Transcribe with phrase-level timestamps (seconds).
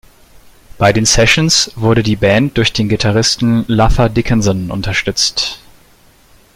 [0.79, 5.59] Bei den Sessions wurde die Band durch den Gitarristen Luther Dickinson unterstützt.